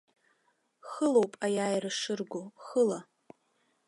Хылоуп 0.89 1.33
аиааира 1.45 1.91
шыргало, 1.99 2.49
хыла! 2.65 2.99